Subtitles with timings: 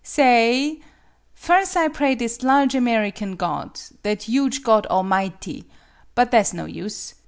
[0.03, 0.79] "Sa ay!
[1.35, 5.65] Firs' I pray his large American God, that huge Godamighty,
[6.15, 7.13] but tha' 's no use.